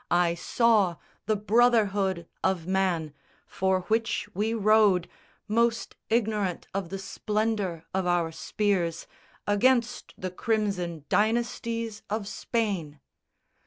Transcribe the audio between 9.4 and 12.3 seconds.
Against the crimson dynasties of